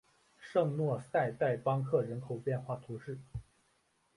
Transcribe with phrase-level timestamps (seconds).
[0.39, 3.19] 圣若塞代邦克人口变化图示